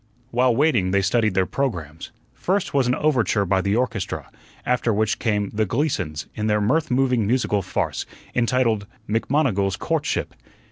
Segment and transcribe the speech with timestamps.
[0.31, 2.09] While waiting they studied their programmes.
[2.33, 4.31] First was an overture by the orchestra,
[4.65, 10.33] after which came "The Gleasons, in their mirth moving musical farce, entitled 'McMonnigal's Court ship.'"